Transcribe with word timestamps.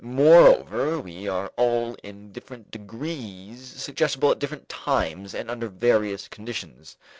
Moreover 0.03 0.99
we 0.99 1.27
are 1.27 1.53
all 1.57 1.95
in 2.01 2.31
different 2.31 2.71
degrees 2.71 3.61
suggestible 3.79 4.31
at 4.31 4.39
different 4.39 4.67
times 4.67 5.35
and 5.35 5.47
under 5.51 5.67
various 5.67 6.27
conditions. 6.27 6.97